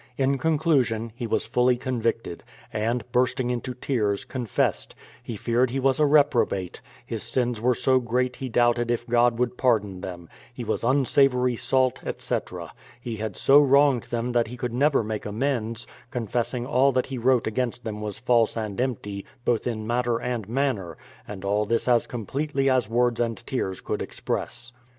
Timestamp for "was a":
5.79-6.07